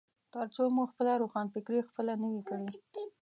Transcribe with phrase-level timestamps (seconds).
[0.33, 2.67] ترڅو مو خپله روښانفکري خپله نه وي کړي.